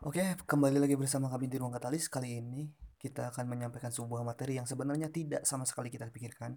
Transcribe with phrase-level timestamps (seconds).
[0.00, 2.08] Oke, kembali lagi bersama kami di Ruang Katalis.
[2.08, 2.64] Kali ini
[2.96, 6.56] kita akan menyampaikan sebuah materi yang sebenarnya tidak sama sekali kita pikirkan.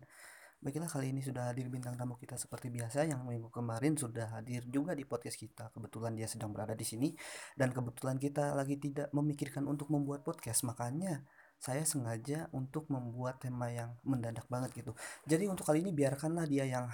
[0.64, 4.64] Baiklah, kali ini sudah hadir bintang tamu kita seperti biasa yang minggu kemarin sudah hadir
[4.72, 5.76] juga di podcast kita.
[5.76, 7.12] Kebetulan dia sedang berada di sini
[7.60, 10.64] dan kebetulan kita lagi tidak memikirkan untuk membuat podcast.
[10.64, 11.28] Makanya
[11.60, 14.96] saya sengaja untuk membuat tema yang mendadak banget gitu.
[15.28, 16.88] Jadi untuk kali ini biarkanlah dia yang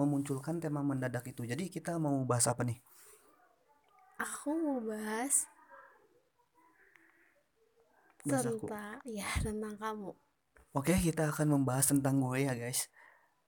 [0.00, 1.44] memunculkan tema mendadak itu.
[1.44, 2.80] Jadi kita mau bahas apa nih?
[4.16, 5.44] Aku mau bahas
[8.24, 8.66] Bahas aku.
[8.66, 10.10] tentang ya tentang kamu.
[10.74, 12.90] Oke, kita akan membahas tentang gue ya, guys.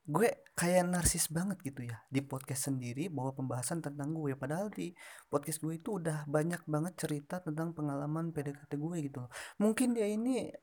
[0.07, 4.95] Gue kayak narsis banget gitu ya di podcast sendiri bahwa pembahasan tentang gue padahal di
[5.27, 9.31] podcast gue itu udah banyak banget cerita tentang pengalaman PDKT gue gitu loh.
[9.59, 10.55] Mungkin dia ini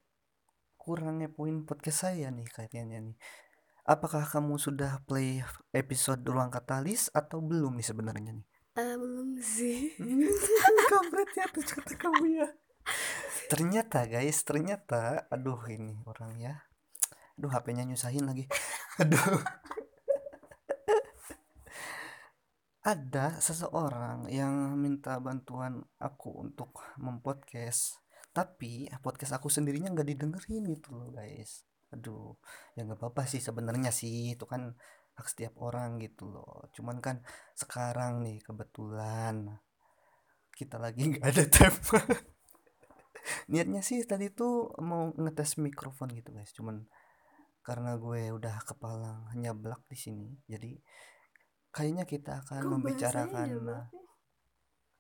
[0.80, 3.18] kurang ngepoin podcast saya nih kayaknya nih.
[3.84, 5.44] Apakah kamu sudah play
[5.76, 8.48] episode Ruang Katalis atau belum nih sebenarnya nih?
[8.80, 9.92] Eh, belum sih.
[10.92, 12.48] Kampret ya tuh kata kamu ya.
[13.52, 16.56] Ternyata guys, ternyata aduh ini orang ya.
[17.40, 18.46] Aduh HP-nya nyusahin lagi.
[19.02, 19.42] Aduh.
[22.84, 28.04] Ada seseorang yang minta bantuan aku untuk mempodcast,
[28.36, 31.64] tapi podcast aku sendirinya nggak didengerin gitu loh guys.
[31.96, 32.36] Aduh,
[32.76, 34.76] ya nggak apa-apa sih sebenarnya sih itu kan
[35.16, 36.68] hak setiap orang gitu loh.
[36.76, 37.24] Cuman kan
[37.56, 39.64] sekarang nih kebetulan
[40.52, 42.00] kita lagi nggak ada tema.
[43.52, 46.88] Niatnya sih tadi tuh mau ngetes mikrofon gitu guys, cuman
[47.64, 50.76] karena gue udah kepala nyablak di sini, jadi
[51.74, 53.88] kayaknya kita akan Kok membicarakan nah,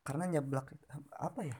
[0.03, 0.73] karena nyablak
[1.16, 1.58] apa ya?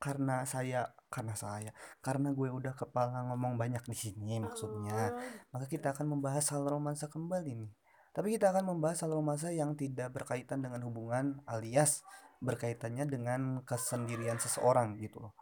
[0.00, 1.70] Karena saya karena saya
[2.02, 5.14] karena gue udah kepala ngomong banyak di sini maksudnya.
[5.14, 5.18] Oh,
[5.54, 7.72] Maka kita akan membahas hal romansa kembali nih.
[8.14, 12.02] Tapi kita akan membahas hal romansa yang tidak berkaitan dengan hubungan alias
[12.42, 15.34] berkaitannya dengan kesendirian seseorang gitu loh.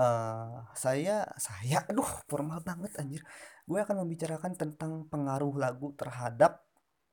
[0.00, 3.20] Eh, saya saya aduh formal banget anjir.
[3.68, 6.64] Gue akan membicarakan tentang pengaruh lagu terhadap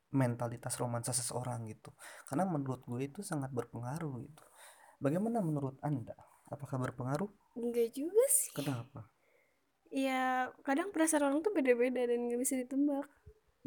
[0.08, 1.92] mentalitas romansa seseorang gitu.
[2.24, 4.44] Karena menurut gue itu sangat berpengaruh gitu.
[5.04, 6.16] Bagaimana menurut Anda?
[6.48, 7.28] Apakah berpengaruh?
[7.60, 8.56] enggak juga sih.
[8.56, 9.04] Kenapa?
[9.92, 13.04] Ya kadang perasaan orang tuh beda-beda dan nggak bisa ditebak.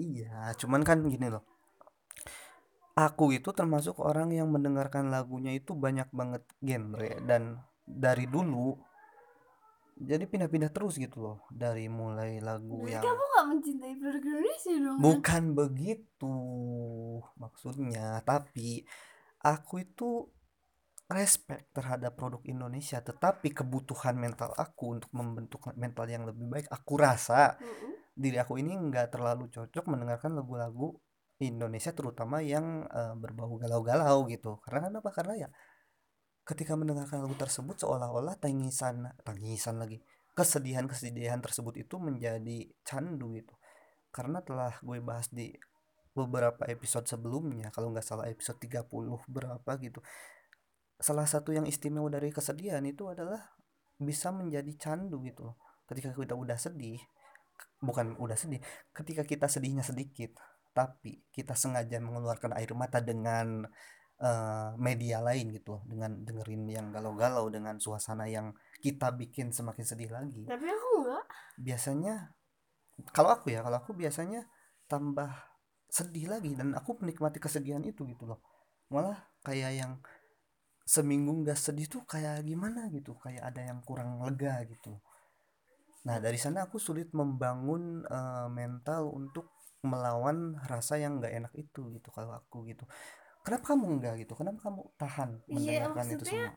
[0.01, 1.45] Iya, cuman kan gini loh.
[2.97, 8.90] Aku itu termasuk orang yang mendengarkan lagunya itu banyak banget genre dan dari dulu
[9.97, 14.73] jadi pindah-pindah terus gitu loh dari mulai lagu Berarti yang kamu nggak mencintai produk Indonesia
[14.79, 14.97] dong?
[14.97, 15.01] kan?
[15.03, 16.35] bukan begitu
[17.37, 18.85] maksudnya tapi
[19.41, 20.09] aku itu
[21.11, 26.93] respect terhadap produk Indonesia tetapi kebutuhan mental aku untuk membentuk mental yang lebih baik aku
[26.95, 27.99] rasa Mm-mm.
[28.15, 30.95] diri aku ini nggak terlalu cocok mendengarkan lagu-lagu
[31.41, 35.49] Indonesia terutama yang eh, berbau galau-galau gitu karena kenapa karena ya
[36.47, 43.53] ketika mendengarkan lagu tersebut seolah-olah tangisan tangisan lagi kesedihan-kesedihan tersebut itu menjadi candu gitu.
[44.11, 45.53] Karena telah gue bahas di
[46.11, 48.91] beberapa episode sebelumnya kalau nggak salah episode 30
[49.31, 50.03] berapa gitu
[50.99, 53.55] salah satu yang istimewa dari kesedihan itu adalah
[53.95, 55.55] bisa menjadi candu gitu
[55.87, 56.99] ketika kita udah sedih
[57.79, 58.59] bukan udah sedih
[58.91, 60.35] ketika kita sedihnya sedikit
[60.75, 63.65] tapi kita sengaja mengeluarkan air mata dengan
[64.21, 69.85] eh, media lain gitu loh dengan dengerin yang galau-galau dengan suasana yang kita bikin semakin
[69.85, 70.45] sedih lagi.
[70.45, 71.23] Tapi aku nggak.
[71.61, 72.33] biasanya
[73.13, 74.45] kalau aku ya kalau aku biasanya
[74.85, 75.29] tambah
[75.91, 78.39] sedih lagi dan aku menikmati kesedihan itu gitu loh.
[78.93, 79.93] Malah kayak yang
[80.85, 85.01] seminggu nggak sedih tuh kayak gimana gitu kayak ada yang kurang lega gitu.
[86.05, 89.49] Nah dari sana aku sulit membangun eh, mental untuk
[89.81, 92.85] melawan rasa yang nggak enak itu gitu kalau aku gitu
[93.45, 94.33] kenapa kamu enggak gitu?
[94.39, 96.51] Kenapa kamu tahan Iya, mendengarkan itu maksudnya semua?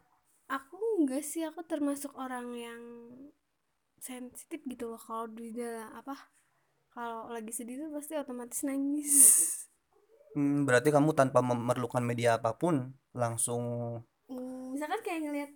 [0.56, 1.42] aku enggak sih.
[1.48, 2.82] Aku termasuk orang yang
[3.98, 5.00] sensitif gitu loh.
[5.00, 6.14] Kalau di dalam apa
[6.94, 9.12] kalau lagi sedih tuh pasti otomatis nangis.
[10.34, 13.62] Hmm, berarti kamu tanpa memerlukan media apa pun langsung
[14.26, 15.50] Hmm, misalkan kayak ngeliat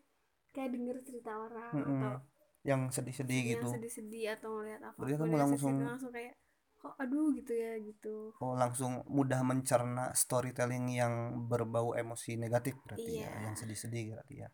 [0.54, 1.98] kayak denger cerita orang Mm-mm.
[2.04, 2.14] atau
[2.62, 3.69] yang sedih-sedih yang gitu.
[3.74, 6.34] sedih-sedih atau ngeliat apa Berarti kamu langsung- langsung kayak
[6.78, 11.14] kok aduh gitu ya gitu Oh langsung mudah mencerna storytelling yang
[11.44, 13.44] berbau emosi negatif berarti ya, Iya.
[13.44, 14.48] yang sedih-sedih berarti ya.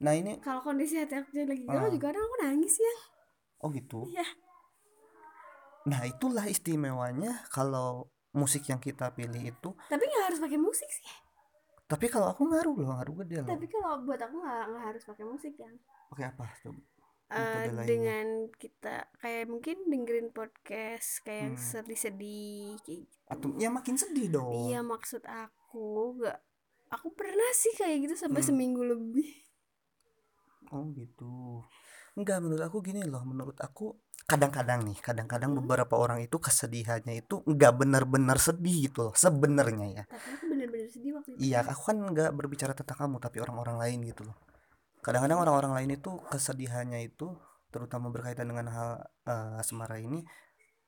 [0.00, 2.94] Nah ini, kalau kondisi hati aku lagi galau juga kadang aku nangis ya
[3.58, 4.06] oh gitu.
[4.06, 4.26] Iya.
[5.84, 9.68] Nah itulah istimewanya kalau musik yang kita pilih itu.
[9.86, 11.06] tapi nggak harus pakai musik sih
[11.84, 13.50] Tapi kalau aku ngaruh loh, ngaruh gede loh.
[13.50, 15.74] tapi kalau buat aku nggak nggak harus pakai musik kan
[16.10, 16.46] Pakai apa?
[16.62, 16.80] Coba.
[17.26, 21.66] Eh, dengan kita kayak mungkin dengerin podcast kayak yang Hmm.
[21.66, 24.68] sedih-sedih kayak gitu Atau ya makin sedih dong.
[24.68, 25.84] iya maksud aku
[26.14, 26.38] nggak
[26.90, 28.48] aku pernah sih kayak gitu sampai Hmm.
[28.48, 29.26] seminggu lebih
[30.70, 31.64] oh gitu
[32.14, 35.60] enggak menurut aku gini loh menurut aku kadang-kadang nih kadang-kadang Hmm.
[35.60, 40.86] beberapa orang itu kesedihannya itu enggak benar-benar sedih gitu loh sebenarnya ya tapi aku bener-bener
[40.86, 44.36] sedih waktu itu iya aku kan enggak berbicara tentang kamu tapi orang-orang lain gitu loh
[45.04, 47.36] kadang-kadang orang-orang lain itu kesedihannya itu
[47.68, 48.90] terutama berkaitan dengan hal
[49.28, 50.24] eh, asmara ini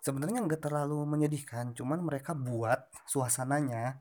[0.00, 1.76] sebenarnya enggak terlalu menyedihkan.
[1.76, 4.00] Cuman mereka buat suasananya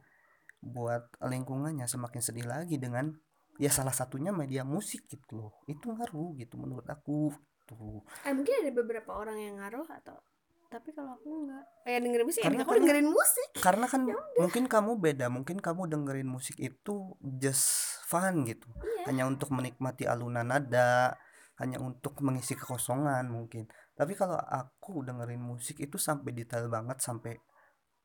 [0.64, 3.14] buat lingkungannya semakin sedih lagi dengan
[3.60, 5.52] ya salah satunya media musik gitu loh.
[5.68, 7.36] Itu ngaruh gitu menurut aku
[7.66, 10.22] tuh eh mungkin ada beberapa orang yang ngaruh atau
[10.76, 12.42] tapi kalau aku enggak kayak dengerin musik.
[12.44, 13.50] Karena ya aku kan- dengerin musik.
[13.64, 14.02] karena kan
[14.36, 15.26] mungkin kamu beda.
[15.32, 18.68] Mungkin kamu dengerin musik itu just fun gitu.
[18.76, 19.08] Iya.
[19.08, 21.16] Hanya untuk menikmati alunan nada.
[21.56, 23.72] Hanya untuk mengisi kekosongan mungkin.
[23.96, 27.40] Tapi kalau aku dengerin musik itu sampai detail banget sampai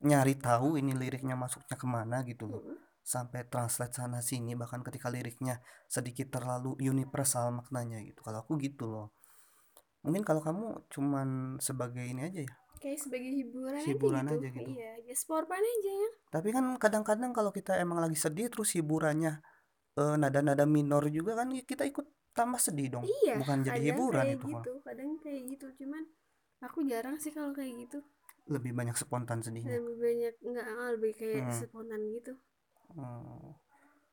[0.07, 2.63] nyari tahu ini liriknya masuknya ke mana gitu loh.
[2.63, 2.79] Mm-mm.
[3.01, 5.59] sampai translate sana sini bahkan ketika liriknya
[5.91, 8.23] sedikit terlalu universal maknanya gitu.
[8.23, 9.11] Kalau aku gitu loh.
[10.07, 14.41] Mungkin kalau kamu cuman sebagai ini aja ya kayak sebagai hiburan, Hiburan aja, gitu.
[14.41, 14.71] aja gitu.
[14.75, 18.73] iya just for fun aja ya tapi kan kadang-kadang kalau kita emang lagi sedih terus
[18.75, 19.39] hiburannya
[20.01, 24.37] eh, nada-nada minor juga kan kita ikut tambah sedih dong iya bukan jadi hiburan kayak
[24.41, 26.03] itu gitu kadang kayak gitu cuman
[26.65, 27.99] aku jarang sih kalau kayak gitu
[28.51, 31.55] lebih banyak spontan sedihnya lebih banyak nggak ah, lebih kayak Hmm.
[31.55, 32.33] spontan gitu
[32.91, 33.55] Hmm.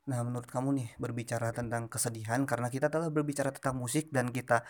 [0.08, 4.64] Nah, menurut kamu nih berbicara tentang kesedihan karena kita telah berbicara tentang musik dan kita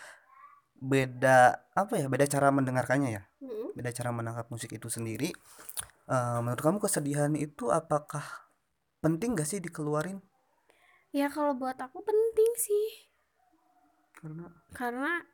[0.80, 1.38] beda
[1.74, 2.06] apa ya?
[2.12, 3.22] Beda cara mendengarkannya ya.
[3.42, 3.72] Mm-mm.
[3.76, 5.30] Beda cara menangkap musik itu sendiri.
[6.10, 8.24] Eh, menurut kamu kesedihan itu apakah
[9.04, 10.18] penting gak sih dikeluarin?
[11.18, 12.86] ya kalau buat aku penting sih
[14.18, 15.24] Karena karena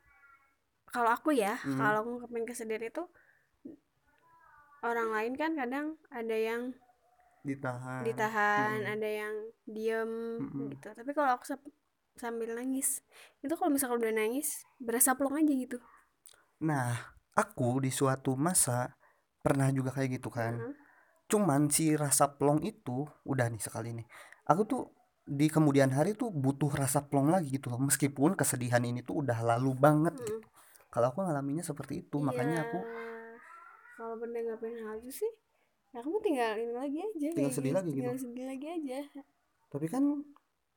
[0.93, 1.77] kalau aku ya Hmm.
[1.79, 3.03] kalau ngungkapin kesedihan itu
[4.89, 5.87] orang lain kan kadang
[6.19, 6.61] ada yang
[7.45, 8.03] ditahan.
[8.05, 8.93] ditahan Mm-mm.
[8.93, 9.35] ada yang
[9.75, 10.11] diem
[10.41, 10.69] Mm-mm.
[10.71, 11.45] gitu tapi kalau aku
[12.21, 13.03] sambil nangis
[13.43, 14.47] itu kalau misalkan udah nangis
[14.81, 15.77] berasa plong aja gitu
[16.69, 16.95] Nah,
[17.35, 18.95] aku di suatu masa
[19.43, 20.55] pernah juga kayak gitu kan.
[20.59, 20.75] Heeh.
[21.31, 24.07] Cuman si rasa plong itu udah nih sekali nih.
[24.51, 24.81] Aku tuh
[25.25, 27.81] di kemudian hari tuh butuh rasa plong lagi gitu loh.
[27.81, 30.25] Meskipun kesedihan ini tuh udah lalu banget Mm-mm.
[30.27, 30.47] gitu.
[30.93, 32.79] Kalau aku ngalaminnya seperti itu, makanya aku
[33.97, 35.31] kalau menanggapin hal itu sih
[35.93, 37.77] ya kamu tinggal ini lagi aja Tinggal sedih gitu.
[37.77, 38.01] lagi gitu.
[38.01, 38.99] tinggal sedih lagi aja
[39.71, 40.03] tapi kan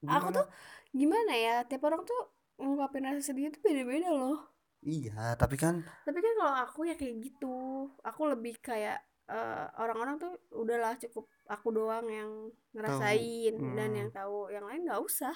[0.05, 0.37] aku gimana?
[0.37, 0.47] tuh
[0.93, 2.21] gimana ya tiap orang tuh
[2.59, 4.39] ngungkapin rasa sedih itu beda-beda loh.
[4.81, 7.57] Iya, tapi kan tapi kan kalau aku ya kayak gitu.
[8.03, 8.99] Aku lebih kayak
[9.29, 12.31] eh, orang-orang tuh udahlah cukup aku doang yang
[12.73, 13.99] ngerasain dan Hmm.
[13.99, 14.49] yang tahu.
[14.49, 15.35] Yang lain nggak usah.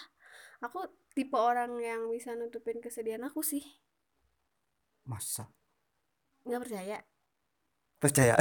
[0.63, 0.79] Aku
[1.13, 3.61] tipe orang yang bisa nutupin kesedihan aku sih.
[5.05, 5.51] Masa?
[6.47, 6.99] Nggak percaya.
[7.99, 8.35] Percaya?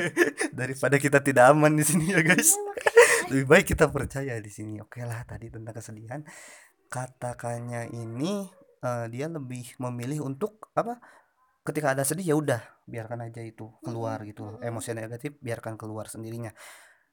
[0.58, 2.56] Daripada kita tidak aman di sini ya guys.
[2.56, 3.07] Iya, makanya.
[3.28, 4.80] Lebih baik kita percaya di sini.
[4.80, 6.20] Oke lah tadi tentang kesedihan.
[6.88, 8.48] Katakannya ini
[8.80, 10.96] eh, dia lebih memilih untuk apa?
[11.60, 14.56] Ketika ada sedih ya udah biarkan aja itu keluar gitu loh.
[14.56, 14.68] mm-mm.
[14.72, 16.56] Emosi negatif biarkan keluar sendirinya.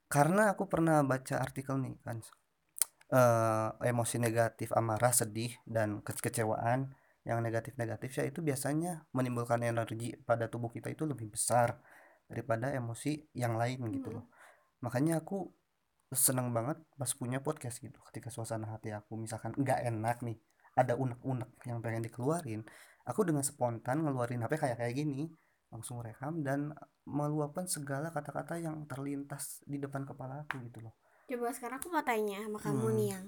[0.07, 2.23] Karena aku pernah baca artikel nih kan
[3.11, 6.95] eh, emosi negatif amarah, sedih dan kekecewaan
[7.25, 11.81] yang negatif-negatif ya itu biasanya menimbulkan energi pada tubuh kita itu lebih besar
[12.29, 14.15] daripada emosi yang lain gitu Mm.
[14.21, 14.25] loh.
[14.85, 15.49] Makanya aku
[16.15, 20.39] seneng banget pas punya podcast gitu ketika suasana hati aku misalkan nggak enak nih
[20.75, 22.63] ada unek-unek yang pengen dikeluarin
[23.03, 25.29] aku dengan spontan ngeluarin HP kayak kayak gini
[25.69, 26.71] langsung rekam dan
[27.03, 30.95] meluapkan segala kata-kata yang terlintas di depan kepala aku gitu loh
[31.25, 32.95] coba sekarang aku mau tanya sama kamu Hmm.
[32.95, 33.25] nih yang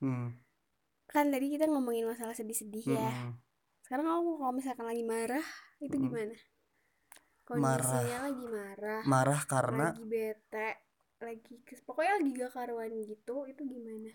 [0.00, 0.28] hmm.
[1.06, 3.32] kan tadi kita ngomongin masalah sedih-sedih ya hmm.
[3.82, 5.46] sekarang kamu kalau misalkan lagi marah
[5.80, 6.04] itu Mm.
[6.06, 6.36] gimana
[7.50, 7.82] Marah.
[7.82, 10.68] kondisinya lagi marah marah karena lagi bete
[11.20, 14.10] lagi kes- pokoknya lagi gak karuan gitu itu gimana?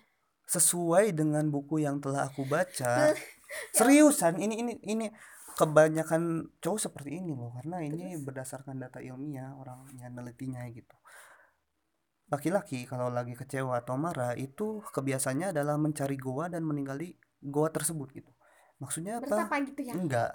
[0.45, 3.13] Sesuai dengan buku yang telah aku baca.
[3.45, 5.07] Ya seriusan ini ini ini
[5.55, 8.25] kebanyakan cowok seperti ini loh karena ini Terus?
[8.25, 10.91] berdasarkan data ilmiah orang yang nelitinya gitu.
[12.27, 18.11] Laki-laki kalau lagi kecewa atau marah itu kebiasaannya adalah mencari goa dan meninggali goa tersebut
[18.17, 18.33] gitu.
[18.81, 19.45] Maksudnya apa?
[19.45, 19.93] Bertapa gitu ya?
[19.93, 20.31] Enggak.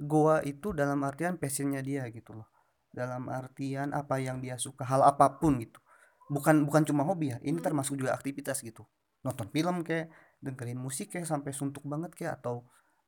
[0.00, 2.48] Goa itu dalam artian passionnya dia gitu loh.
[2.90, 5.83] Dalam artian apa yang dia suka hal apa pun gitu
[6.30, 7.66] bukan bukan cuma hobi ya ini Hmm.
[7.66, 8.84] termasuk juga aktivitas gitu.
[9.24, 10.08] Nonton film kayak
[10.40, 12.64] dengerin musik kayak sampai suntuk banget kayak atau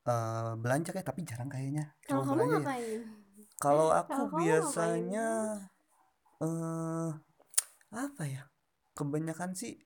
[0.07, 1.93] eh, belanja kayak tapi jarang kayaknya.
[2.07, 2.59] Kalau kamu belanja ya.
[2.61, 3.01] ngapain?
[3.57, 5.27] Kalau aku kamu biasanya
[6.45, 7.11] eh
[7.97, 8.43] apa ya
[8.93, 9.81] kebanyakan sih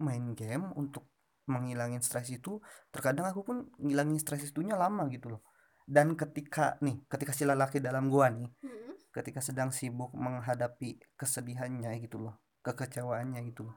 [0.00, 1.08] main game untuk
[1.48, 2.60] menghilangin stres itu.
[2.94, 5.42] Terkadang aku pun ngilangin stres itunya lama gitu loh.
[5.84, 8.94] Dan ketika nih ketika si lelaki dalam gua nih Mm-mm.
[9.10, 13.68] ketika sedang sibuk menghadapi kesedihannya gitu loh kekecewaannya gitu.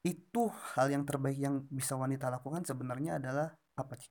[0.00, 4.10] Itu hal yang terbaik yang bisa wanita lakukan sebenarnya adalah apa sih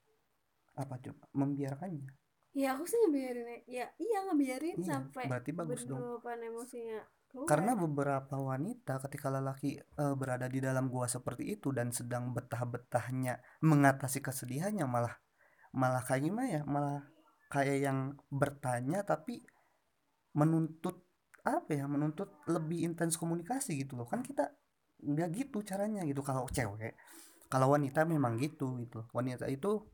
[0.77, 2.09] apa coba membiarkannya.
[2.57, 6.01] Ya aku sih ngebiarin ya iya ngebiarin iya sampai berarti bagus dong.
[6.25, 7.45] emosinya keluar.
[7.45, 13.61] karena beberapa wanita ketika lelaki uh, berada di dalam gua seperti itu dan sedang betah-betahnya
[13.61, 15.13] mengatasi kesedihannya malah
[15.73, 16.61] malah kayak gimana ya?
[16.65, 17.05] Malah
[17.53, 17.99] kayak yang
[18.33, 19.45] bertanya tapi
[20.33, 21.08] menuntut
[21.49, 24.05] apa ya menuntut lebih intens komunikasi gitu loh.
[24.05, 24.53] Kan kita
[25.01, 26.21] nggak gitu caranya gitu.
[26.21, 26.93] Kalau cewek
[27.49, 29.09] kalau wanita memang gitu gitu.
[29.11, 29.89] Wanita itu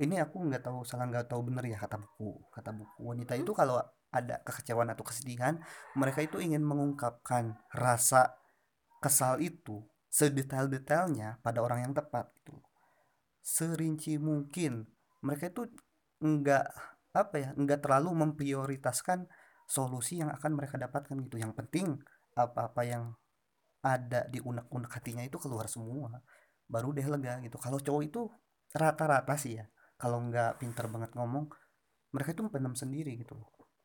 [0.00, 3.00] ini aku nggak tahu salah nggak tahu bener ya kata buku kata buku.
[3.04, 3.80] Wanita itu kalau
[4.10, 5.62] ada kekecewaan atau kesedihan
[5.94, 8.34] mereka itu ingin mengungkapkan rasa
[8.98, 12.58] kesal itu sedetail-detailnya pada orang yang tepat gitu
[13.40, 14.86] serinci mungkin.
[15.24, 15.68] Mereka itu
[16.20, 16.66] nggak
[17.10, 19.26] apa ya nggak terlalu memprioritaskan
[19.70, 21.38] solusi yang akan mereka dapatkan gitu.
[21.38, 21.86] Yang penting
[22.34, 23.14] apa-apa yang
[23.80, 26.18] ada di unek-unek hatinya itu keluar semua.
[26.66, 27.54] Baru deh lega gitu.
[27.62, 28.26] Kalau cowok itu
[28.74, 29.64] rata-rata sih ya.
[29.94, 31.46] Kalau nggak pinter banget ngomong
[32.10, 33.38] mereka itu pendam sendiri gitu.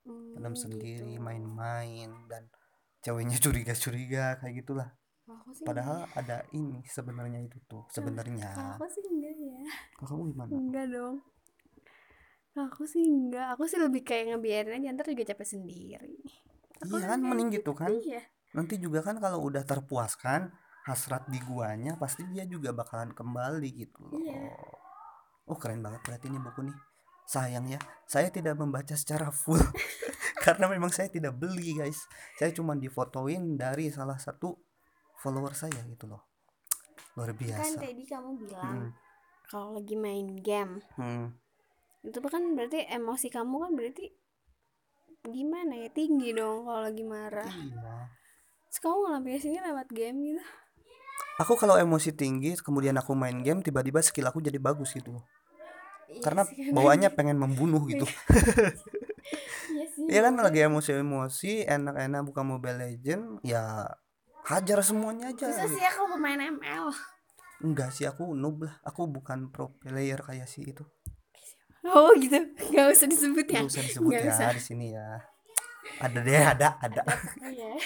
[0.06, 1.22] Hmm, pendam sendiri gitu.
[1.22, 2.50] main-main dan
[3.06, 4.90] ceweknya curiga-curiga kayak gitulah.
[5.66, 6.22] Padahal enggak.
[6.22, 8.78] ada ini sebenarnya itu tuh sebenarnya.
[8.78, 9.58] Aku sih enggak ya?
[9.98, 10.50] Kalau kamu gimana?
[10.54, 11.18] Enggak dong
[12.56, 16.16] aku sih enggak aku sih lebih kayak ngebiarin aja ntar juga capek sendiri.
[16.88, 17.92] Aku iya kan mending gitu kan.
[17.92, 18.24] iya.
[18.56, 20.48] nanti juga kan kalau udah terpuaskan
[20.88, 24.16] hasrat di guanya pasti dia juga bakalan kembali gitu loh.
[24.16, 24.56] Iya.
[25.52, 26.78] oh keren banget berarti ini buku nih.
[27.28, 29.60] Sayang ya saya tidak membaca secara full.
[30.46, 32.08] Karena memang saya tidak beli guys.
[32.40, 34.56] Saya cuma difotoin dari salah satu
[35.20, 36.24] follower saya gitu loh.
[37.20, 37.60] Luar kan biasa.
[37.60, 38.92] kan tadi kamu bilang hmm.
[39.52, 41.45] kalau lagi main game hmm
[42.06, 44.06] itu kan berarti emosi kamu kan berarti
[45.26, 45.90] gimana ya?
[45.90, 47.50] Tinggi dong kalau lagi marah.
[47.50, 48.14] Iya.
[48.70, 50.44] Terus kamu ngelampiasinnya lewat game gitu?
[51.42, 55.18] Aku kalau emosi tinggi kemudian aku main game tiba-tiba skill aku jadi bagus gitu.
[56.06, 58.06] Iya karena sih, bawaannya pengen membunuh gitu.
[59.66, 63.90] Iya sih ya kan lagi emosi-emosi enak-enak buka Mobile Legend ya
[64.46, 65.50] hajar semuanya aja.
[65.50, 66.94] Bisa sih aku pemain ML
[67.66, 68.78] enggak sih aku noob lah.
[68.86, 70.86] Aku bukan pro player kayak si itu
[71.86, 72.40] oh gitu
[72.74, 74.50] nggak usah disebut ya nggak usah disebut Gak ya usah.
[74.54, 75.10] di sini ya
[76.02, 77.02] ada deh ada ada,
[77.40, 77.72] Oh, ya.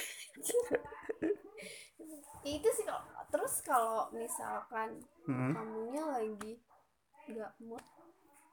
[2.50, 4.98] itu sih kok terus kalau misalkan
[5.29, 5.53] hmm.
[5.53, 6.58] kamunya lagi
[7.29, 7.84] nggak mood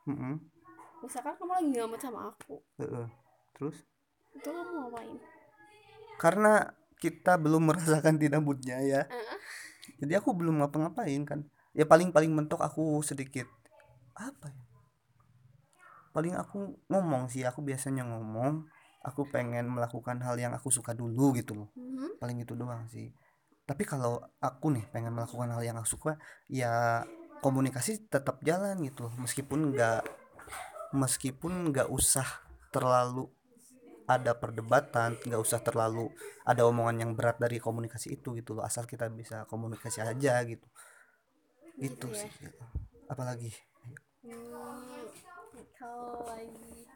[0.05, 0.37] hmm.
[1.00, 3.07] misalkan kamu lagi nggak mood sama aku uh -uh.
[3.57, 3.88] terus
[4.37, 5.17] itu kamu ngapain
[6.21, 9.38] karena kita belum merasakan tidak moodnya ya uh -uh.
[10.05, 13.49] jadi aku belum ngapa-ngapain kan ya paling paling mentok aku sedikit
[14.12, 14.66] apa ya
[16.17, 18.65] paling aku ngomong sih aku biasanya ngomong
[19.05, 21.69] aku pengen melakukan hal yang aku suka dulu gitu loh.
[21.77, 22.17] Mm-hmm.
[22.17, 23.13] paling itu doang sih.
[23.69, 26.17] Tapi kalau aku nih pengen melakukan hal yang aku suka
[26.49, 27.05] ya
[27.45, 30.09] komunikasi tetap jalan gitu meskipun nggak
[30.97, 32.25] meskipun nggak usah
[32.73, 33.29] terlalu
[34.09, 36.09] ada perdebatan nggak usah terlalu
[36.49, 38.65] ada omongan yang berat dari komunikasi itu gitu loh.
[38.65, 40.65] Asal kita bisa komunikasi aja gitu.
[41.77, 42.25] Gitu, ya?
[42.25, 42.31] sih.
[42.41, 42.65] Gitu.
[43.07, 43.53] apalagi?
[44.25, 44.86] Hmm
[45.76, 46.88] kalau lagi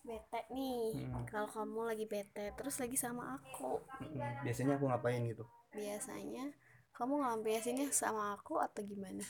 [0.00, 1.06] bete nih.
[1.06, 1.22] Hmm.
[1.28, 3.78] kalau kamu lagi bete terus lagi sama aku.
[4.02, 4.42] Hmm.
[4.42, 5.46] biasanya aku ngapain gitu?
[5.70, 6.50] Biasanya
[6.90, 9.22] kamu ngelampiasinnya sama aku atau gimana?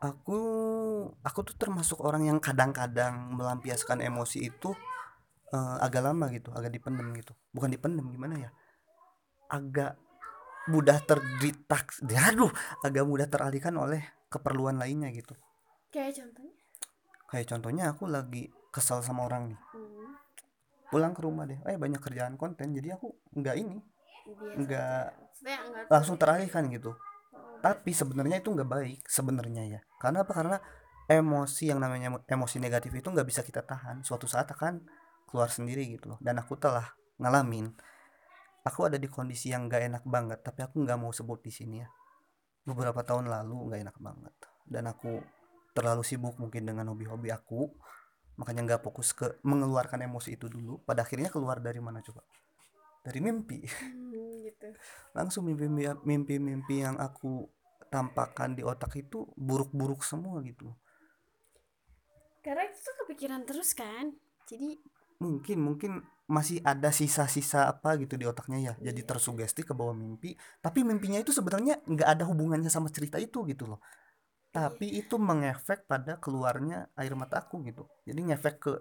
[0.00, 0.40] Aku
[1.20, 4.72] aku tuh termasuk orang yang kadang-kadang melampiaskan emosi itu
[5.52, 7.36] uh, agak lama gitu agak dipendem gitu.
[7.52, 8.50] Bukan dipendem gimana ya?
[9.52, 10.00] Agak
[10.66, 12.50] mudah terditak aduh
[12.82, 14.02] agak mudah teralihkan oleh
[14.32, 15.36] keperluan lainnya gitu.
[15.94, 16.55] Kayak contohnya
[17.30, 19.60] kayak contohnya aku lagi kesal sama orang nih.
[19.74, 19.94] Hmm.
[20.86, 21.58] pulang ke rumah deh.
[21.66, 23.82] Eh banyak kerjaan konten jadi aku nggak ini
[24.34, 25.04] nggak
[25.90, 26.94] langsung teralihkan gitu.
[26.94, 29.80] Oh, tapi sebenarnya itu nggak baik sebenarnya ya.
[29.98, 30.32] Karena apa?
[30.34, 30.56] Karena
[31.06, 34.02] emosi yang namanya emosi negatif itu nggak bisa kita tahan.
[34.02, 34.82] Suatu saat akan
[35.26, 36.18] keluar sendiri gitu loh.
[36.18, 37.70] Dan aku telah ngalamin.
[38.66, 41.82] Aku ada di kondisi yang nggak enak banget tapi aku nggak mau sebut di sini
[41.82, 41.88] ya.
[42.66, 44.34] Beberapa tahun lalu nggak enak banget.
[44.66, 45.22] Dan aku
[45.76, 47.68] terlalu sibuk mungkin dengan hobi-hobi aku
[48.36, 50.80] makanya nggak fokus ke mengeluarkan emosi itu dulu.
[50.84, 52.24] Pada akhirnya keluar dari mana coba?
[53.04, 53.60] Dari mimpi.
[53.64, 54.68] Hmm, gitu.
[55.16, 57.48] langsung mimpi-mimpi mimpi yang aku
[57.88, 60.72] tampakkan di otak itu buruk-buruk semua gitu.
[62.44, 64.14] Karena itu tuh kepikiran terus kan?
[64.46, 64.78] Jadi
[65.18, 65.92] mungkin mungkin
[66.26, 68.74] masih ada sisa-sisa apa gitu di otaknya ya.
[68.92, 69.08] Jadi iya.
[69.08, 70.36] tersugesti ke bawah mimpi.
[70.60, 73.80] Tapi mimpinya itu sebenarnya nggak ada hubungannya sama cerita itu gitu loh
[74.56, 78.72] tapi itu mengefek pada keluarnya air mataku gitu jadi ngefek ke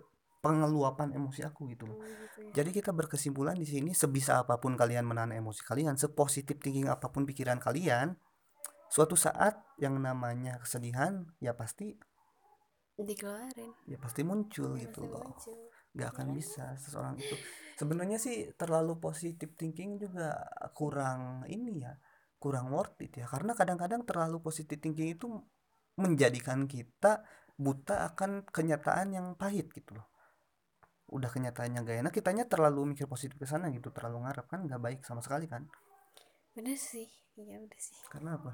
[0.45, 1.97] pengeluapan emosi aku gitu loh.
[1.97, 2.61] Oh, gitu ya.
[2.61, 7.09] Jadi kita berkesimpulan di sini sebisa apa pun kalian menahan emosi kalian, sepositif thinking apa
[7.09, 8.13] pun pikiran kalian,
[8.93, 11.97] suatu saat yang namanya kesedihan ya pasti
[12.95, 15.57] dikeluarin ya pasti muncul ya, gitu pasti loh muncul.
[15.99, 16.33] gak akan ya.
[16.39, 17.35] bisa seseorang itu
[17.75, 21.91] sebenarnya sih terlalu positif thinking juga kurang ini ya
[22.39, 25.27] kurang worth it ya karena kadang-kadang terlalu positif thinking itu
[25.95, 27.23] menjadikan kita
[27.55, 30.07] buta akan kenyataan yang pahit gitu loh.
[31.07, 33.91] Udah kenyataannya gak enak kitanya terlalu mikir positif ke sana gitu.
[33.95, 35.63] Terlalu ngarep kan nggak baik sama sekali kan?
[36.55, 37.07] Bener sih.
[37.35, 37.99] Iya udah sih.
[38.07, 38.51] Karena apa?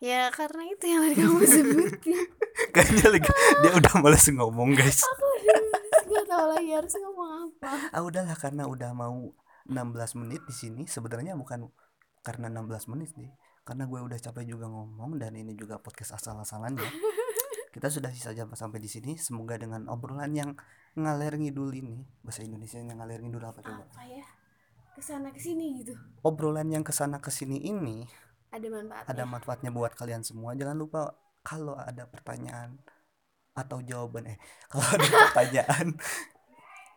[0.00, 2.16] Ya karena itu yang tadi kamu sebutin.
[2.74, 3.30] Kayaknya lagi
[3.60, 5.00] dia udah males ngomong guys.
[5.04, 7.72] Aku udah males gak tahu lagi harus ngomong apa.
[7.92, 9.36] Ah udahlah karena udah mau
[9.68, 11.70] 16 menit di sini sebenarnya bukan
[12.26, 13.30] karena 16 menit nih
[13.62, 16.90] karena gue udah capek juga ngomong dan ini juga podcast asal-asalan ya
[17.72, 19.16] kita sudah sisa jam sampai di sini.
[19.16, 20.52] Semoga dengan obrolan yang
[20.92, 23.88] ngalir ngidul ini bahasa Indonesia yang ngalir ngidul apa coba?
[23.88, 24.24] Apa ya?
[24.92, 25.96] Ke sana ke sini gitu.
[26.20, 28.04] Obrolan yang ke sana ke sini ini
[28.52, 29.08] ada manfaatnya.
[29.08, 30.52] ada manfaatnya buat kalian semua.
[30.52, 32.76] Jangan lupa kalau ada pertanyaan
[33.52, 34.38] atau jawaban eh
[34.68, 35.96] kalau ada pertanyaan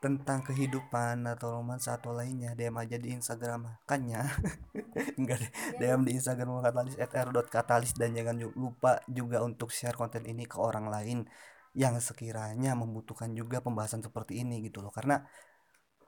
[0.06, 4.22] tentang kehidupan atau romansa atau lainnya DM aja di Instagram kannya
[5.18, 5.52] enggak deh.
[5.82, 10.94] DM di Instagram katalis @r.katalis dan jangan lupa juga untuk share konten ini ke orang
[10.94, 11.26] lain
[11.74, 15.26] yang sekiranya membutuhkan juga pembahasan seperti ini gitu loh karena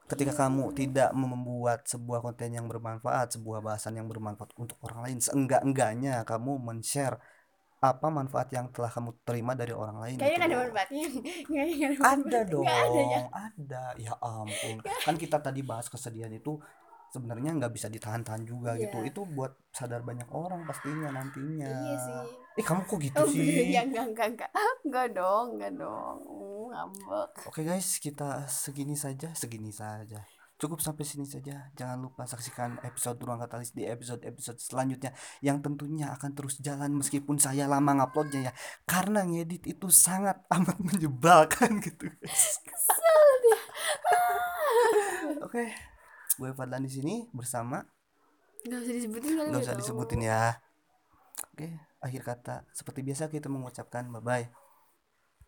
[0.06, 5.20] ketika kamu tidak membuat sebuah konten yang bermanfaat sebuah bahasan yang bermanfaat untuk orang lain
[5.20, 7.18] seenggak-enggaknya kamu men-share
[7.78, 10.50] apa manfaat yang telah kamu terima dari orang lain kayaknya gitu.
[10.50, 11.06] ada manfaatnya
[12.02, 13.22] ada, ada dong ada, ya?
[13.30, 13.84] ada.
[14.02, 14.78] Ya ampun.
[15.06, 16.58] Kan kita tadi bahas kesedihan itu
[17.14, 18.90] sebenarnya nggak bisa ditahan-tahan juga yeah.
[18.90, 18.98] gitu.
[19.06, 21.70] Itu buat sadar banyak orang pastinya nantinya.
[21.70, 22.18] Iya sih.
[22.58, 23.70] Eh kamu kok gitu oh, sih?
[23.70, 24.50] ya enggak enggak enggak
[24.82, 26.18] enggak dong enggak dong.
[26.74, 27.30] Ngambek.
[27.46, 30.26] Oke okay, guys kita segini saja segini saja
[30.58, 31.70] Cukup sampai sini saja.
[31.78, 35.14] Jangan lupa saksikan episode Ruang Katalis di episode-episode selanjutnya
[35.46, 38.54] yang tentunya akan terus jalan meskipun saya lama nguploadnya ya.
[38.90, 42.10] Karena ngedit itu sangat amat menyebalkan gitu.
[42.26, 43.60] Kesel dia.
[45.46, 45.70] Oke.
[46.38, 47.82] Gue Fadlan di sini bersama
[48.68, 50.58] Gak usah disebutin kali Gak usah disebutin ya.
[51.54, 54.46] Oke, akhir kata seperti biasa kita mengucapkan bye bye.